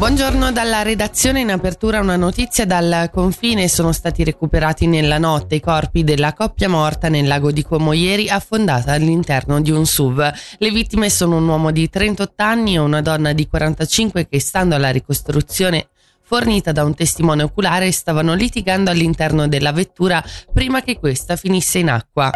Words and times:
Buongiorno 0.00 0.50
dalla 0.50 0.80
redazione. 0.80 1.40
In 1.40 1.50
apertura 1.50 2.00
una 2.00 2.16
notizia 2.16 2.64
dal 2.64 3.10
confine. 3.12 3.68
Sono 3.68 3.92
stati 3.92 4.24
recuperati 4.24 4.86
nella 4.86 5.18
notte 5.18 5.56
i 5.56 5.60
corpi 5.60 6.04
della 6.04 6.32
coppia 6.32 6.70
morta 6.70 7.10
nel 7.10 7.26
lago 7.26 7.52
di 7.52 7.62
Como 7.62 7.92
ieri 7.92 8.30
affondata 8.30 8.92
all'interno 8.92 9.60
di 9.60 9.70
un 9.70 9.84
SUV. 9.84 10.32
Le 10.56 10.70
vittime 10.70 11.10
sono 11.10 11.36
un 11.36 11.46
uomo 11.46 11.70
di 11.70 11.90
38 11.90 12.42
anni 12.42 12.76
e 12.76 12.78
una 12.78 13.02
donna 13.02 13.34
di 13.34 13.46
45 13.46 14.26
che 14.26 14.40
stando 14.40 14.74
alla 14.74 14.90
ricostruzione 14.90 15.88
fornita 16.22 16.72
da 16.72 16.82
un 16.82 16.94
testimone 16.94 17.42
oculare 17.42 17.92
stavano 17.92 18.32
litigando 18.32 18.90
all'interno 18.90 19.48
della 19.48 19.72
vettura 19.72 20.24
prima 20.50 20.80
che 20.80 20.98
questa 20.98 21.36
finisse 21.36 21.78
in 21.78 21.90
acqua. 21.90 22.30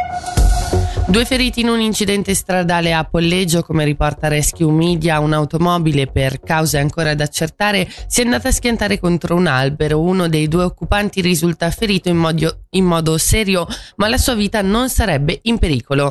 Due 1.07 1.27
feriti 1.27 1.61
in 1.61 1.69
un 1.69 1.81
incidente 1.81 2.35
stradale 2.35 2.95
a 2.95 3.05
Polleggio, 3.05 3.63
come 3.63 3.85
riporta 3.85 4.29
Rescue 4.29 4.73
Media, 4.73 5.21
un'automobile 5.21 6.07
per 6.07 6.41
cause 6.41 6.79
ancora 6.79 7.15
da 7.15 7.25
accertare 7.25 7.87
si 8.07 8.23
è 8.23 8.25
andata 8.25 8.49
a 8.49 8.53
schiantare 8.53 8.99
contro 8.99 9.37
un 9.37 9.47
albero. 9.47 10.01
Uno 10.01 10.29
dei 10.29 10.49
due 10.49 10.65
occupanti 10.65 11.21
risulta 11.21 11.71
ferito 11.71 12.09
in 12.09 12.17
modo, 12.17 12.61
in 12.71 12.87
modo 12.87 13.19
serio, 13.19 13.67
ma 13.97 14.09
la 14.09 14.19
sua 14.19 14.35
vita 14.35 14.63
non 14.63 14.89
sarebbe 14.89 15.41
in 15.43 15.59
pericolo. 15.59 16.09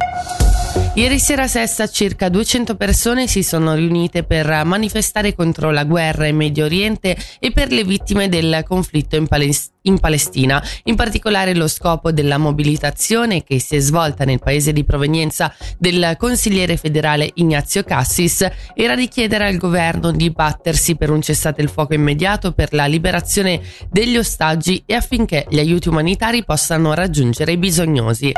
Ieri 0.95 1.17
sera 1.17 1.43
a 1.43 1.47
Sessa 1.47 1.87
circa 1.87 2.29
200 2.29 2.75
persone 2.75 3.25
si 3.25 3.41
sono 3.41 3.73
riunite 3.73 4.21
per 4.23 4.63
manifestare 4.63 5.33
contro 5.33 5.71
la 5.71 5.85
guerra 5.85 6.27
in 6.27 6.35
Medio 6.35 6.65
Oriente 6.65 7.17
e 7.39 7.51
per 7.51 7.71
le 7.71 7.83
vittime 7.83 8.29
del 8.29 8.63
conflitto 8.63 9.15
in, 9.15 9.25
Palestina 9.25 9.73
in 9.83 9.99
Palestina. 9.99 10.63
In 10.83 10.95
particolare 10.95 11.55
lo 11.55 11.67
scopo 11.67 12.11
della 12.11 12.37
mobilitazione 12.37 13.43
che 13.43 13.59
si 13.59 13.75
è 13.75 13.79
svolta 13.79 14.23
nel 14.23 14.39
paese 14.39 14.73
di 14.73 14.83
provenienza 14.83 15.53
del 15.77 16.15
consigliere 16.17 16.77
federale 16.77 17.29
Ignazio 17.35 17.83
Cassis 17.83 18.47
era 18.75 18.95
di 18.95 19.07
chiedere 19.07 19.47
al 19.47 19.57
governo 19.57 20.11
di 20.11 20.29
battersi 20.29 20.95
per 20.95 21.09
un 21.09 21.21
cessate 21.21 21.61
il 21.61 21.69
fuoco 21.69 21.93
immediato 21.93 22.51
per 22.51 22.73
la 22.73 22.85
liberazione 22.85 23.61
degli 23.89 24.17
ostaggi 24.17 24.83
e 24.85 24.93
affinché 24.93 25.45
gli 25.49 25.59
aiuti 25.59 25.89
umanitari 25.89 26.43
possano 26.43 26.93
raggiungere 26.93 27.53
i 27.53 27.57
bisognosi. 27.57 28.31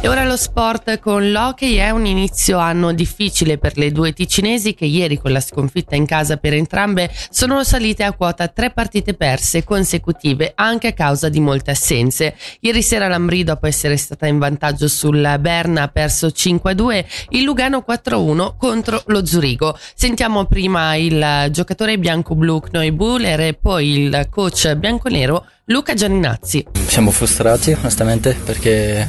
E 0.00 0.08
ora 0.08 0.24
lo 0.24 0.36
sport 0.36 0.98
con 0.98 1.32
l'hockey 1.54 1.76
è 1.76 1.90
un 1.90 2.04
inizio 2.04 2.58
anno 2.58 2.92
difficile 2.92 3.58
per 3.58 3.78
le 3.78 3.92
due 3.92 4.12
ticinesi 4.12 4.74
che 4.74 4.86
ieri 4.86 5.18
con 5.18 5.30
la 5.30 5.40
sconfitta 5.40 5.94
in 5.94 6.04
casa 6.04 6.36
per 6.36 6.52
entrambe 6.52 7.08
sono 7.30 7.62
salite 7.62 8.02
a 8.02 8.12
quota 8.12 8.48
tre 8.48 8.70
partite 8.70 9.14
perse 9.14 9.62
consecutive 9.62 10.52
anche 10.56 10.88
a 10.88 10.92
causa 10.92 11.28
di 11.28 11.38
molte 11.38 11.70
assenze. 11.70 12.34
Ieri 12.60 12.82
sera 12.82 13.06
l'Ambri 13.06 13.44
dopo 13.44 13.66
essere 13.66 13.96
stata 13.96 14.26
in 14.26 14.38
vantaggio 14.38 14.88
sul 14.88 15.36
Berna 15.38 15.82
ha 15.82 15.88
perso 15.88 16.26
5-2, 16.26 17.04
il 17.30 17.44
Lugano 17.44 17.84
4-1 17.86 18.56
contro 18.56 19.02
lo 19.06 19.24
Zurigo. 19.24 19.78
Sentiamo 19.94 20.46
prima 20.46 20.96
il 20.96 21.48
giocatore 21.50 21.98
bianco-blu 21.98 22.60
Knoy 22.60 22.90
Buller 22.90 23.40
e 23.40 23.54
poi 23.54 23.98
il 24.00 24.26
coach 24.28 24.74
bianco-nero 24.74 25.46
Luca 25.68 25.94
Gianninazzi. 25.94 26.66
Siamo 26.86 27.10
frustrati 27.10 27.72
onestamente 27.72 28.36
perché 28.44 29.08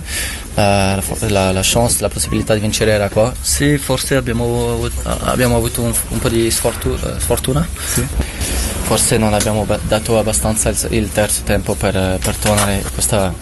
uh, 0.53 0.57
la, 0.57 1.51
la, 1.51 1.59
chance, 1.61 1.97
la 1.99 2.07
possibilità 2.07 2.53
di 2.53 2.61
vincere 2.61 2.91
era 2.91 3.09
qua. 3.09 3.33
Sì, 3.37 3.77
forse 3.77 4.15
abbiamo, 4.15 4.89
abbiamo 5.03 5.57
avuto 5.57 5.81
un, 5.81 5.93
un, 6.09 6.19
po' 6.19 6.29
di 6.29 6.49
sfortuna. 6.49 7.17
Eh, 7.17 7.19
sfortuna. 7.19 7.67
Sì. 7.85 8.07
Forse 8.83 9.17
non 9.17 9.33
abbiamo 9.33 9.67
dato 9.85 10.17
abbastanza 10.17 10.69
il, 10.69 10.77
il 10.91 11.11
terzo 11.11 11.43
tempo 11.43 11.73
per, 11.73 12.19
per 12.23 12.35
tornare 12.37 12.81
questa, 12.93 13.33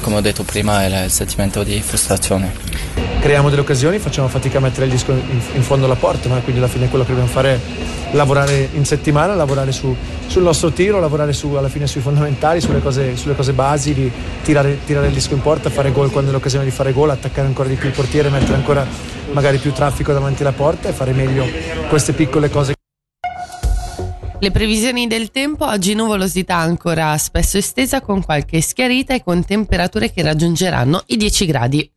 come 0.00 0.16
ho 0.16 0.20
detto 0.20 0.42
prima, 0.42 0.84
è 0.84 1.04
il 1.04 1.10
sentimento 1.10 1.62
di 1.62 1.80
frustrazione. 1.80 2.52
Creiamo 3.20 3.50
delle 3.50 3.62
occasioni, 3.62 3.98
facciamo 3.98 4.28
fatica 4.28 4.58
a 4.58 4.60
mettere 4.60 4.86
il 4.86 4.92
disco 4.92 5.12
in, 5.12 5.40
in 5.54 5.62
fondo 5.62 5.86
alla 5.86 5.96
porta, 5.96 6.28
ma 6.28 6.38
quindi 6.38 6.60
alla 6.60 6.70
fine 6.70 6.88
quello 6.88 7.04
che 7.04 7.10
dobbiamo 7.10 7.30
fare 7.30 7.54
è 7.54 7.58
lavorare 8.12 8.68
in 8.72 8.84
settimana, 8.84 9.34
lavorare 9.34 9.72
su, 9.72 9.94
sul 10.26 10.42
nostro 10.42 10.70
tiro, 10.70 11.00
lavorare 11.00 11.32
su, 11.32 11.52
alla 11.54 11.68
fine 11.68 11.86
sui 11.86 12.00
fondamentali, 12.00 12.60
sulle 12.60 12.80
cose, 12.80 13.16
sulle 13.16 13.34
cose 13.34 13.52
basili, 13.52 14.10
tirare, 14.42 14.78
tirare, 14.84 15.08
il 15.08 15.12
disco 15.12 15.34
in 15.34 15.42
porta, 15.42 15.68
fare 15.68 15.92
gol 15.92 16.10
quando 16.10 16.30
è 16.30 16.32
l'occasione 16.32 16.64
di 16.64 16.70
fare 16.70 16.92
gol, 16.92 17.10
attaccare 17.10 17.46
ancora 17.46 17.68
di 17.68 17.74
più 17.74 17.88
il 17.88 17.94
portiere, 17.94 18.28
mettere 18.30 18.54
ancora 18.54 18.86
magari 19.32 19.58
più 19.58 19.72
traffico 19.72 20.12
davanti 20.12 20.42
alla 20.42 20.52
porta 20.52 20.88
e 20.88 20.92
fare 20.92 21.12
meglio 21.12 21.44
queste 21.88 22.12
piccole 22.12 22.48
cose. 22.48 22.77
Le 24.40 24.52
previsioni 24.52 25.08
del 25.08 25.32
tempo, 25.32 25.66
oggi 25.66 25.94
nuvolosità 25.94 26.54
ancora 26.54 27.18
spesso 27.18 27.58
estesa 27.58 28.00
con 28.00 28.24
qualche 28.24 28.60
schiarita 28.60 29.12
e 29.12 29.24
con 29.24 29.44
temperature 29.44 30.12
che 30.12 30.22
raggiungeranno 30.22 31.02
i 31.06 31.16
10 31.16 31.46
gradi. 31.46 31.90